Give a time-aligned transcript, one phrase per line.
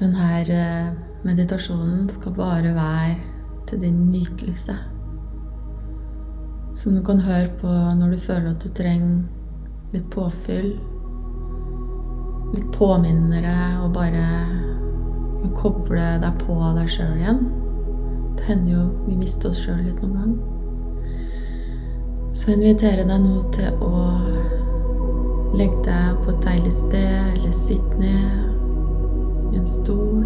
[0.00, 3.16] Denne meditasjonen skal bare være
[3.68, 4.74] til din nytelse.
[6.74, 9.22] Som du kan høre på når du føler at du trenger
[9.92, 10.72] litt påfyll.
[12.52, 14.24] Litt påminnere og bare
[15.42, 17.44] å koble deg på deg sjøl igjen.
[18.38, 20.34] Det hender jo vi mister oss sjøl litt noen gang.
[22.32, 23.92] Så inviterer jeg deg nå til å
[25.52, 28.51] legge deg på et deilig sted, eller sitte ned
[29.56, 30.24] en stol.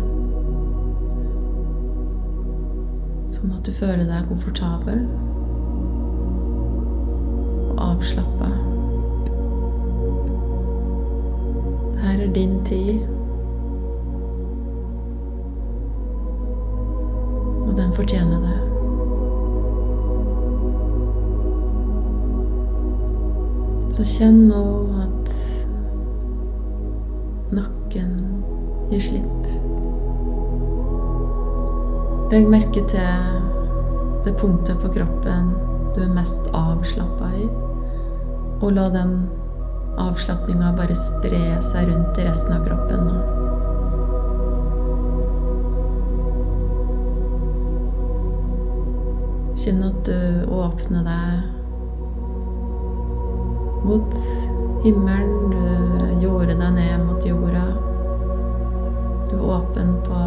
[3.26, 5.02] Sånn at du føler deg komfortabel
[7.72, 8.50] og avslappa.
[12.00, 13.02] Her er din tid.
[17.66, 18.56] Og den fortjener det.
[23.96, 24.62] Så kjenn nå
[25.00, 25.30] at
[27.56, 28.25] nakken
[28.90, 29.46] gir slipp.
[32.32, 33.42] Legg merke til
[34.26, 35.52] det punktet på kroppen
[35.94, 37.46] du er mest avslappa i,
[38.60, 39.14] og la den
[40.02, 43.16] avslapninga bare spre seg rundt i resten av kroppen nå.
[49.56, 51.54] Kjenn at du åpner deg
[53.86, 54.20] mot
[54.84, 55.50] himmelen.
[55.50, 57.64] Du jorder deg ned mot jorda.
[59.30, 60.18] Du er åpen på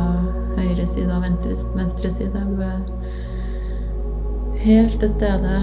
[0.58, 2.42] høyre side og venstre, venstre side.
[2.50, 2.80] Du er
[4.60, 5.56] helt til stede,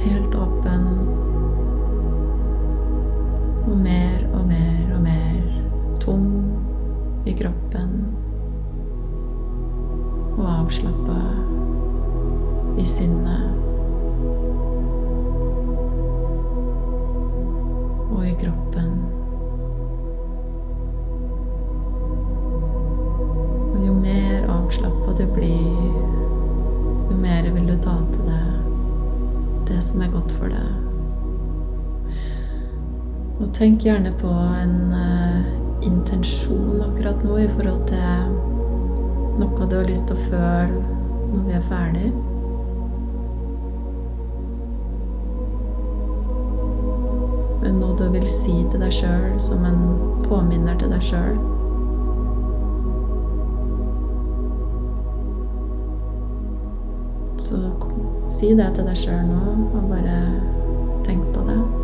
[0.00, 0.88] helt åpen.
[3.66, 5.38] Og mer og mer og mer
[6.00, 6.26] tom
[7.28, 7.94] i kroppen.
[10.38, 11.20] Og avslappa
[12.80, 13.49] i sinnet.
[33.40, 34.30] Og tenk gjerne på
[34.60, 35.44] en uh,
[35.80, 38.34] intensjon akkurat nå i forhold til
[39.40, 40.82] noe du har lyst til å føle
[41.30, 42.10] når vi er ferdig.
[47.62, 49.80] Men noe du vil si til deg sjøl som en
[50.28, 51.40] påminner til deg sjøl.
[57.40, 57.64] Så
[58.28, 60.24] si det til deg sjøl nå, og bare
[61.08, 61.79] tenk på det.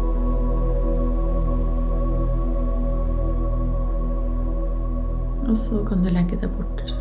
[5.46, 6.96] Og så kan du legge det bort.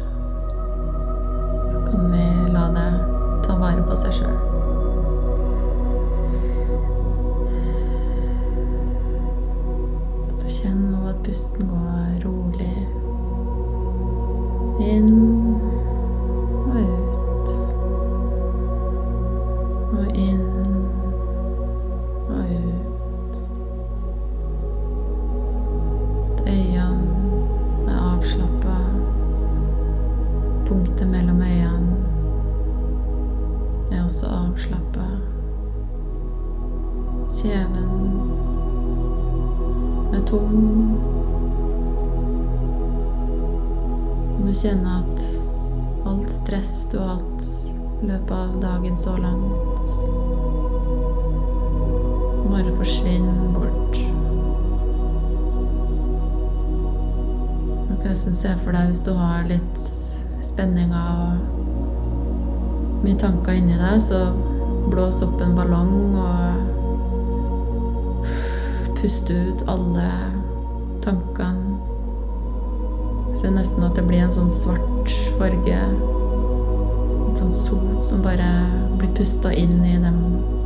[1.68, 2.90] Så kan vi la det
[3.48, 4.38] ta vare på seg sjøl.
[10.56, 12.76] Kjenn nå at pusten går rolig
[14.86, 15.35] inn
[48.96, 49.80] av så langt,
[52.52, 53.98] bare forsvinn bort.
[57.90, 59.80] Du kan nesten se for deg hvis du har litt
[60.46, 61.36] spenninger og
[63.04, 64.32] mye tanker inni deg, så
[64.88, 66.56] blås opp en ballong og
[69.02, 70.10] puste ut alle
[71.04, 71.76] tankene.
[73.36, 76.15] Ser nesten at det blir en sånn svart farge.
[77.36, 78.46] En sånn sot som bare
[78.96, 80.20] blir pusta inn i den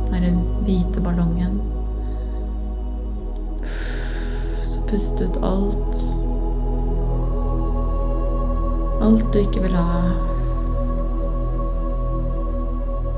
[0.06, 0.28] derre
[0.62, 1.56] hvite ballongen.
[4.62, 5.98] Så pust ut alt.
[9.02, 9.98] Alt du ikke vil ha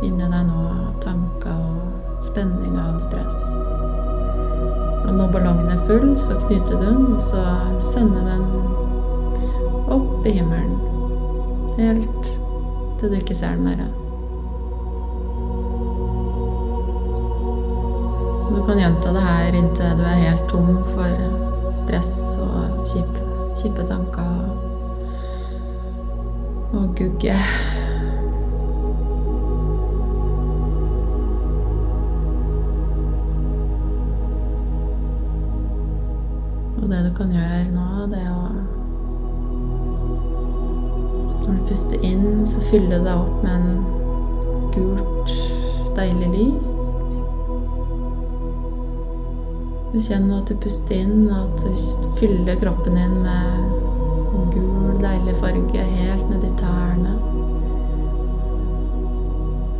[0.00, 3.43] inni deg nå av tanker og spenninger og stress.
[5.03, 7.44] Og når ballongen er full, så knyter du den, og så
[7.93, 8.49] sender den
[9.93, 10.81] opp i himmelen.
[11.77, 12.32] Helt
[13.03, 13.81] til du ikke ser den mer.
[18.47, 21.25] Du kan gjenta det her inntil du er helt tom for
[21.75, 23.25] stress og kjipe,
[23.59, 24.23] kjipe tanker
[26.73, 27.39] og gugge.
[36.77, 38.81] Og det du kan gjøre nå, det er å
[41.47, 43.85] du puster inn, så fyller du deg opp med en
[44.75, 45.33] gult,
[45.97, 46.71] deilig lys.
[49.93, 55.37] Du kjenner at du puster inn, og at du fyller kroppen din med gul, deilig
[55.43, 57.19] farge helt ned i tærne.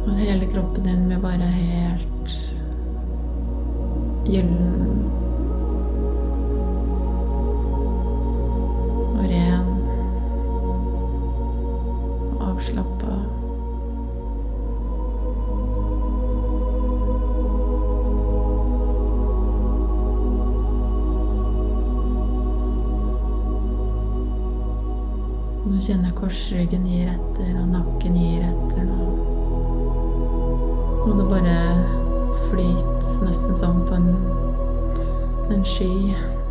[0.03, 2.37] Og hele kroppen din blir bare helt
[4.29, 5.22] gyllen
[12.75, 13.23] og av.
[25.63, 29.09] Nå kjenner jeg korsryggen gir etter, og nakken gir etter nå.
[31.07, 31.57] Og det bare
[32.49, 34.15] flyter nesten som på en,
[35.55, 36.42] en sky.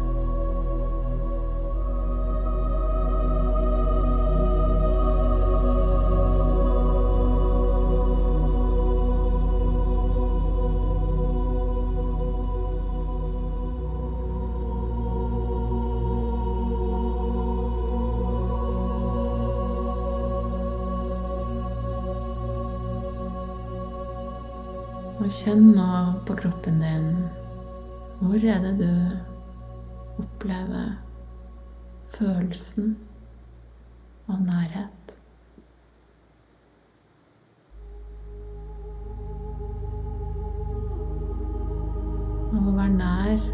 [25.21, 25.87] Og kjenn nå
[26.25, 27.11] på kroppen din
[28.21, 30.95] hvor er det du opplever
[32.09, 32.95] følelsen
[34.33, 35.13] av nærhet?
[42.57, 43.45] Av å være nær,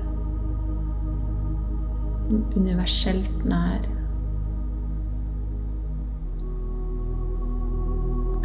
[2.56, 3.92] universelt nær.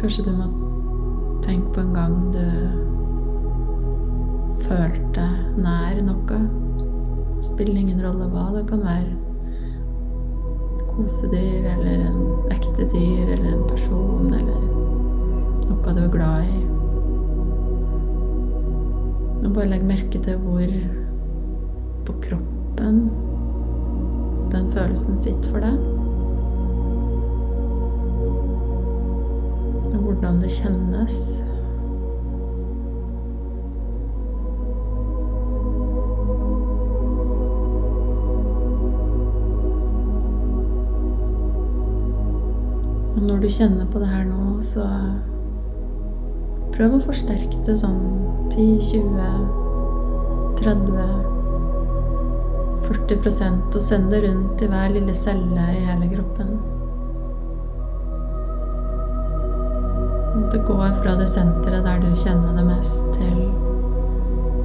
[0.03, 0.72] Kanskje du må
[1.43, 2.45] tenke på en gang du
[4.63, 5.25] følte
[5.59, 6.39] nær noe.
[7.43, 8.49] Spiller ingen rolle hva.
[8.55, 9.11] Det kan være
[10.73, 12.21] et kosedyr eller en
[12.53, 14.69] ekte dyr eller en person eller
[15.69, 16.61] noe du er glad i.
[19.43, 20.77] Og bare legg merke til hvor
[22.07, 23.03] på kroppen
[24.53, 25.92] den følelsen sitter for deg.
[30.23, 31.15] Hvordan det kjennes.
[43.13, 44.87] Og når du kjenner på det her nå, så
[46.71, 47.99] prøv å forsterke det sånn
[48.47, 49.27] 10, 20,
[50.63, 51.31] 30
[52.83, 53.19] 40
[53.75, 56.72] og send det rundt i hver lille celle i hele kroppen.
[60.53, 63.39] Og det går fra det senteret der du kjenner det mest, til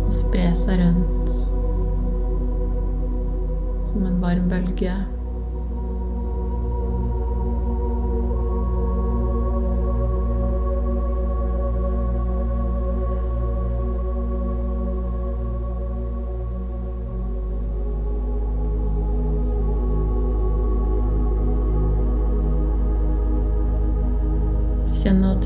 [0.04, 1.30] å spre seg rundt
[3.88, 4.92] som en varm bølge.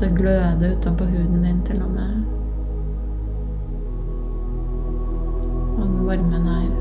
[0.03, 2.23] Det gløder utenpå huden din til og med.
[5.77, 6.71] Og den varmen her.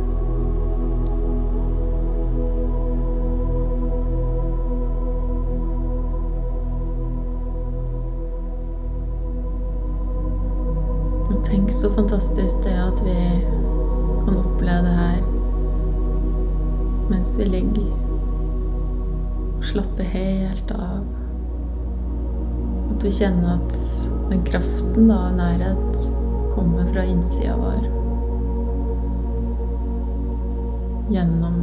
[11.31, 13.17] Og tenk så fantastisk det at vi
[14.25, 15.23] kan oppleve det her
[17.11, 17.91] mens vi ligger
[19.57, 21.22] og slapper helt av.
[22.93, 23.77] At vi kjenner at
[24.29, 25.97] den kraften av nærhet
[26.53, 27.87] kommer fra innsida vår.
[31.13, 31.57] Gjennom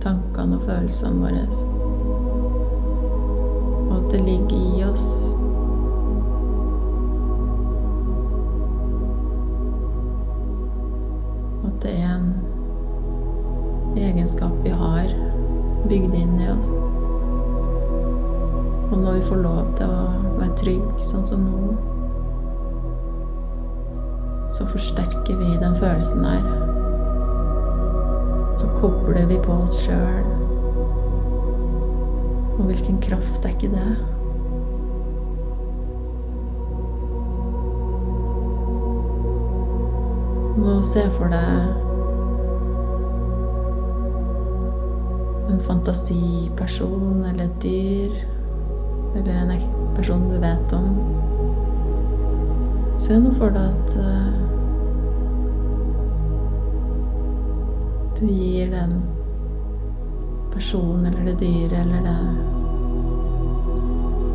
[0.00, 1.44] tankene og følelsene våre.
[3.90, 5.06] Og at det ligger i oss.
[11.68, 12.32] At det er en
[14.00, 14.69] egenskap vi
[19.00, 20.02] når vi får lov til å
[20.36, 21.74] være trygg, sånn som nå,
[24.50, 26.44] så forsterker vi den følelsen der.
[28.60, 30.24] Så kobler vi på oss sjøl.
[32.58, 33.92] Og hvilken kraft er ikke det?
[40.60, 41.88] Nå se for deg
[45.50, 48.29] en fantasiperson eller et dyr
[49.16, 49.52] eller en
[49.96, 50.88] person du vet om.
[53.00, 54.40] Se nå for deg at uh,
[58.20, 59.00] du gir den
[60.52, 62.18] personen eller det dyret eller det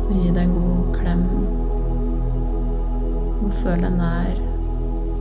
[0.06, 1.22] ...gir deg en god klem.
[3.42, 4.38] Og føl deg nær,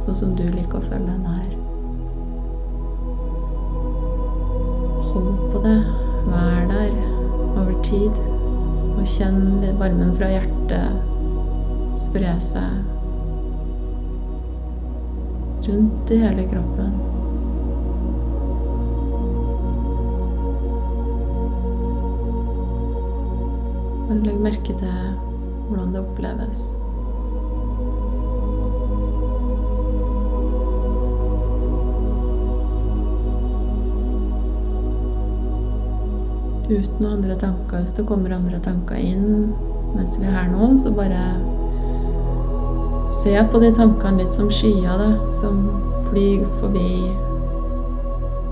[0.06, 1.50] sånn som du liker å føle deg nær.
[5.10, 5.78] Hold på det.
[6.30, 6.96] Vær der
[7.58, 8.35] over tid.
[8.96, 12.86] Og kjenn varmen fra hjertet spre seg
[15.66, 16.96] rundt i hele kroppen.
[24.06, 25.14] Bare legg merke til
[25.68, 26.66] hvordan det oppleves.
[36.70, 37.84] Uten andre tanker.
[37.84, 39.52] Hvis det kommer andre tanker inn
[39.96, 41.22] mens vi er her nå, så bare
[43.12, 45.62] se på de tankene litt som skyer, da, som
[46.10, 46.90] flyr forbi.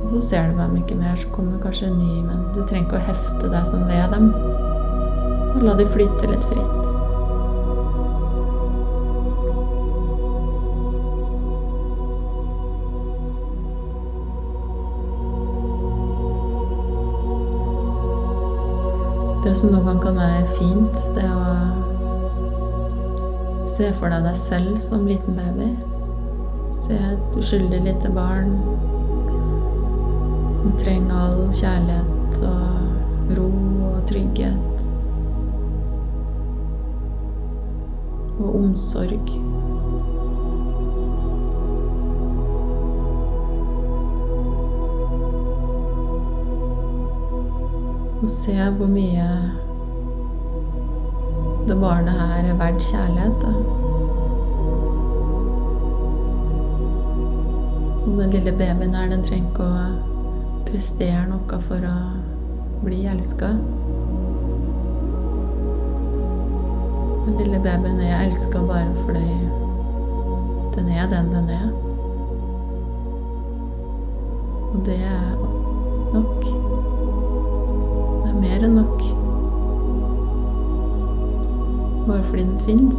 [0.03, 2.85] Og så ser du dem ikke mer, så kommer kanskje en ny, men du trenger
[2.85, 4.29] ikke å hefte deg sånn ved dem.
[5.53, 7.02] Og la de flyte litt fritt.
[19.43, 21.47] Det som noen gang kan være fint, det å
[23.67, 25.67] se for deg deg selv som liten baby.
[26.71, 28.55] Se et uskyldig lite barn
[30.63, 33.49] Du trenger all kjærlighet og ro
[33.91, 34.87] og trygghet.
[38.39, 39.27] Og omsorg.
[48.23, 49.23] Og se hvor mye
[51.67, 53.41] det barnet her er verdt kjærlighet.
[53.41, 53.51] Da.
[58.05, 61.97] Og den lille babyen her, den trenger ikke å prestere noe for å
[62.85, 63.51] bli elska.
[67.27, 69.27] Den lille babyen er elska bare fordi
[70.79, 71.71] den er den den er.
[74.73, 75.33] Og det er
[76.15, 77.02] nok.
[78.33, 79.01] Er mer enn nok.
[82.07, 82.97] Bare fordi den fins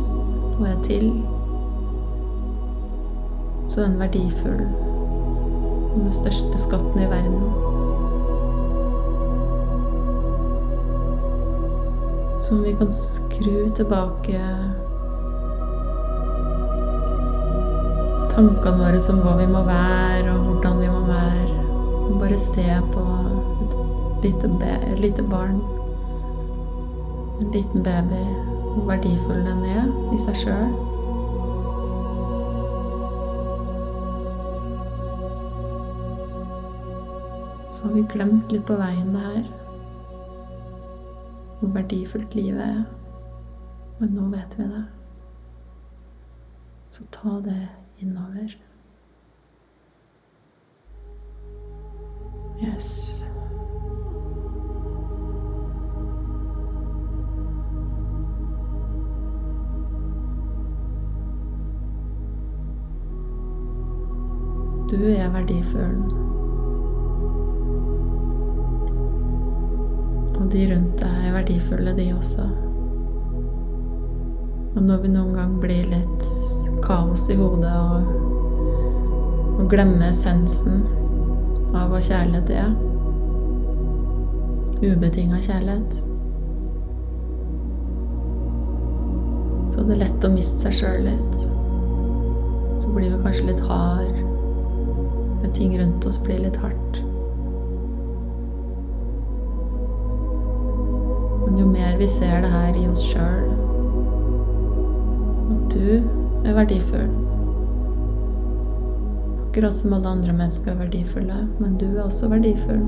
[0.61, 1.09] og er til,
[3.67, 4.63] så er den verdifull.
[5.97, 7.43] Den største skatten i verden.
[12.39, 14.39] Som vi kan skru tilbake
[18.35, 21.63] tankene våre som hva vi må være, og hvordan vi må være.
[22.05, 23.03] Og bare se på
[24.25, 24.51] lite,
[24.93, 25.61] et lite barn.
[27.41, 28.25] En liten baby
[28.75, 30.73] hvor verdifull den er i seg sjøl.
[37.71, 39.47] Så har vi glemt litt på veien det her.
[41.61, 42.83] Hvor verdifullt livet er.
[44.01, 44.85] Men nå vet vi det.
[46.91, 47.61] Så ta det
[48.03, 48.59] innover.
[52.63, 53.25] Yes.
[64.91, 65.97] Du er verdifull.
[70.35, 72.45] Og de rundt deg er verdifulle, de også.
[74.75, 76.27] Og når vi noen gang blir litt
[76.85, 78.09] kaos i hodet og,
[79.55, 80.83] og glemmer essensen
[81.75, 82.75] av hva kjærlighet er
[84.85, 86.03] Ubetinga kjærlighet
[89.73, 91.41] Så det er lett å miste seg sjøl litt.
[92.79, 94.24] Så blir vi kanskje litt hard
[95.55, 97.03] ting rundt oss blir litt hardt.
[101.45, 103.53] Men jo mer vi ser det her i oss sjøl,
[105.55, 106.01] at du
[106.45, 107.13] er verdifull
[109.55, 112.81] Akkurat som alle andre mennesker er verdifulle, men du er også verdifull.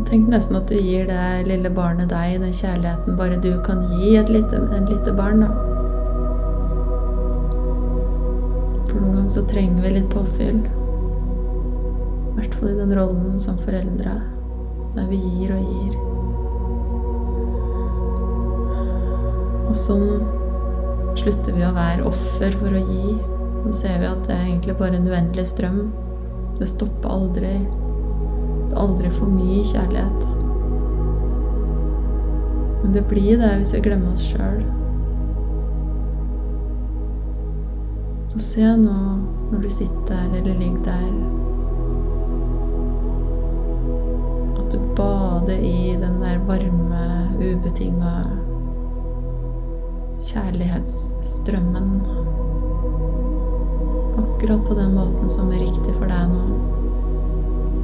[0.00, 3.82] Og tenk nesten at du gir det lille barnet deg den kjærligheten bare du kan
[3.92, 5.50] gi et lite, en lite barn, da.
[8.88, 10.62] For noen ganger så trenger vi litt påfyll.
[10.64, 14.14] I hvert fall i den rollen som foreldre,
[14.94, 15.98] der vi gir og gir.
[19.68, 20.08] Og sånn
[21.20, 23.18] slutter vi å være offer for å gi.
[23.66, 25.92] Så ser vi at det er egentlig bare en uendelig strøm.
[26.56, 27.52] Det stopper aldri.
[28.70, 30.26] Er aldri for mye kjærlighet.
[32.82, 34.62] Men det blir det hvis vi glemmer oss sjøl.
[38.30, 38.96] Så se nå
[39.50, 41.10] når du sitter der eller ligger der
[44.60, 47.04] at du bader i den der varme,
[47.40, 48.14] ubetinga
[50.20, 51.88] kjærlighetsstrømmen.
[54.18, 56.44] Akkurat på den måten som er riktig for deg nå,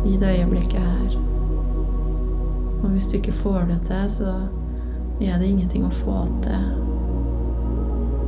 [0.07, 1.17] i det øyeblikket her.
[2.83, 4.35] Og hvis du ikke får det til, så
[5.21, 6.67] er det ingenting å få til.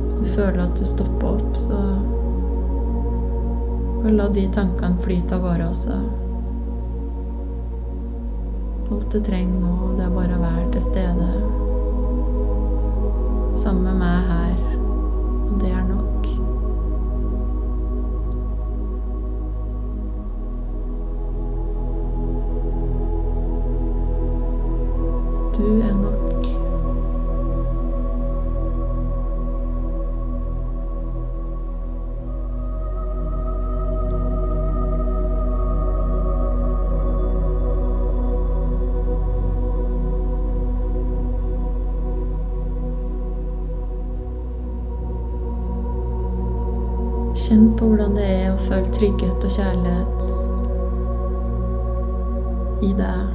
[0.03, 1.79] Hvis du føler at du stopper opp, så
[3.99, 5.99] bare la de tankene flyte av gårde også.
[8.89, 11.31] Alt du trenger nå, det er bare å være til stede
[13.59, 14.61] sammen med meg her,
[15.49, 16.48] og det er nok.
[25.59, 26.45] Du er nok.
[47.35, 50.23] Kjenn på hvordan det er å føle trygghet og kjærlighet
[52.87, 53.28] i deg.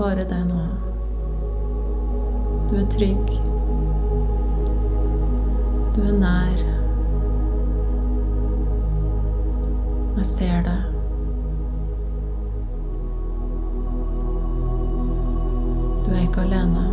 [0.00, 0.60] Bare det nå.
[2.70, 3.32] Du er trygg.
[5.94, 6.62] Du er nær.
[10.16, 10.78] Jeg ser det.
[16.06, 16.88] Du er ikke alene.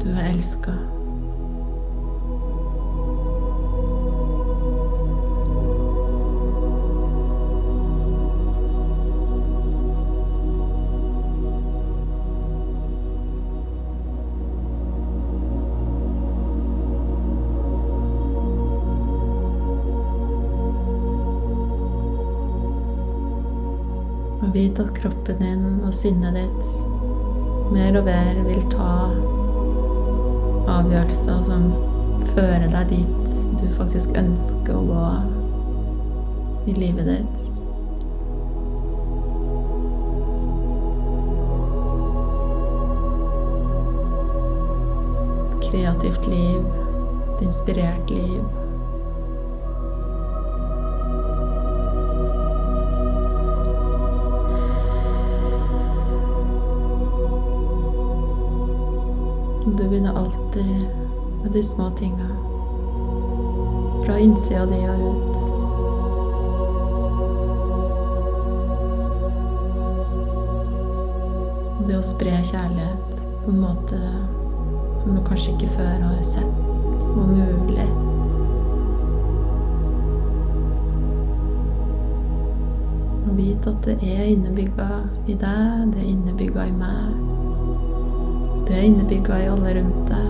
[0.00, 0.95] Du er elska.
[25.06, 26.68] Kroppen din og sinnet ditt
[27.70, 28.94] mer og mer vil ta
[30.76, 31.68] avgjørelser som
[32.32, 35.06] fører deg dit du faktisk ønsker å gå
[36.66, 37.44] i livet ditt.
[45.68, 46.66] Kreativt liv,
[47.36, 48.65] et inspirert liv.
[59.66, 60.86] Du begynner alltid
[61.42, 62.28] med de små tinga.
[64.04, 65.36] Fra innsida di og ut.
[71.88, 73.98] Det å spre kjærlighet på en måte
[75.02, 77.88] som du kanskje ikke før har sett var mulig.
[83.26, 84.90] Og vit at det er innebygga
[85.26, 87.45] i deg, det er innebygga i meg.
[88.66, 90.26] Det er innebygga i alle rundt deg.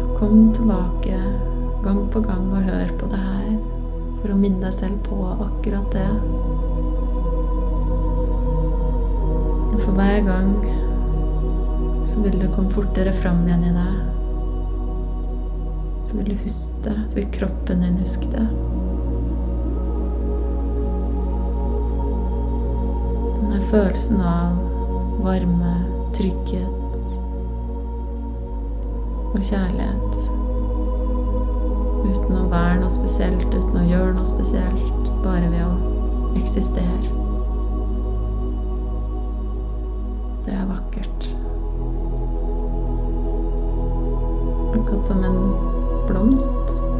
[0.00, 1.20] Så kom tilbake
[1.84, 3.52] gang på gang og hør på det her
[4.18, 6.08] for å minne deg selv på akkurat det.
[9.68, 10.50] Og for hver gang
[12.02, 13.94] så vil du komme fortere fram igjen i deg.
[16.02, 16.98] Så vil du huske det.
[17.08, 18.46] Så vil kroppen din huske det.
[23.38, 24.73] Den her følelsen av
[25.24, 25.74] varme,
[26.12, 26.96] trygghet
[29.34, 30.18] og kjærlighet.
[32.04, 35.10] Uten å være noe spesielt, uten å gjøre noe spesielt.
[35.24, 37.12] Bare ved å eksistere.
[40.44, 41.30] Det er vakkert.
[44.74, 45.40] Akkurat som en
[46.10, 46.93] blomst.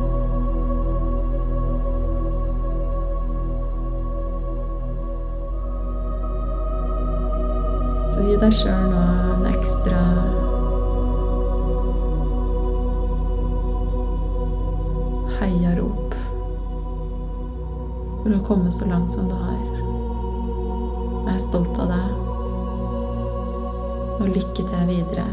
[8.15, 8.99] Så gi deg sjøl nå
[9.35, 10.01] en ekstra
[15.41, 16.15] heiarop
[18.21, 19.67] for å komme så langt som du har.
[21.25, 22.09] Jeg er stolt av deg.
[24.15, 25.29] Og lykke til videre,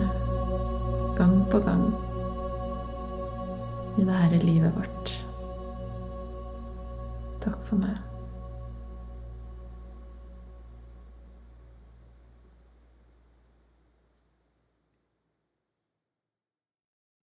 [1.21, 1.85] gang på gang,
[3.93, 5.19] i det herre livet vårt.
[7.45, 8.10] Takk for meg.